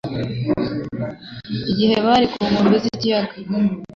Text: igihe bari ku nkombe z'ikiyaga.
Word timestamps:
igihe 1.71 1.95
bari 2.05 2.25
ku 2.33 2.39
nkombe 2.49 2.77
z'ikiyaga. 2.83 3.35